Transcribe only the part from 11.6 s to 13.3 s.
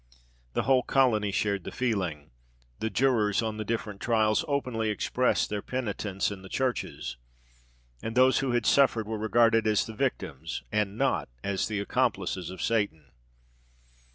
the accomplices of Satan.